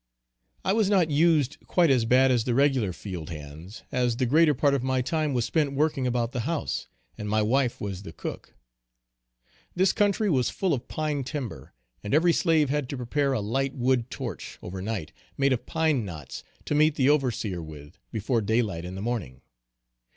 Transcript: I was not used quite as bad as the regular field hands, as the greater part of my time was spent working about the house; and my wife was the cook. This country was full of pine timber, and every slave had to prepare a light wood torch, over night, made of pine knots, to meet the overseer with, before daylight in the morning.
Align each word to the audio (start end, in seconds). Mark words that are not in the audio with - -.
I 0.65 0.73
was 0.73 0.89
not 0.89 1.11
used 1.11 1.57
quite 1.67 1.91
as 1.91 2.05
bad 2.05 2.31
as 2.31 2.43
the 2.43 2.55
regular 2.55 2.91
field 2.91 3.29
hands, 3.29 3.83
as 3.91 4.17
the 4.17 4.25
greater 4.25 4.55
part 4.55 4.73
of 4.73 4.81
my 4.81 5.03
time 5.03 5.35
was 5.35 5.45
spent 5.45 5.73
working 5.73 6.07
about 6.07 6.31
the 6.31 6.39
house; 6.39 6.87
and 7.19 7.29
my 7.29 7.43
wife 7.43 7.79
was 7.79 8.01
the 8.01 8.11
cook. 8.11 8.55
This 9.75 9.93
country 9.93 10.27
was 10.27 10.49
full 10.49 10.73
of 10.73 10.87
pine 10.87 11.23
timber, 11.23 11.75
and 12.03 12.15
every 12.15 12.33
slave 12.33 12.71
had 12.71 12.89
to 12.89 12.97
prepare 12.97 13.33
a 13.33 13.41
light 13.41 13.75
wood 13.75 14.09
torch, 14.09 14.57
over 14.63 14.81
night, 14.81 15.13
made 15.37 15.53
of 15.53 15.67
pine 15.67 16.03
knots, 16.03 16.43
to 16.65 16.73
meet 16.73 16.95
the 16.95 17.07
overseer 17.11 17.61
with, 17.61 17.99
before 18.11 18.41
daylight 18.41 18.85
in 18.85 18.95
the 18.95 19.03
morning. 19.03 19.41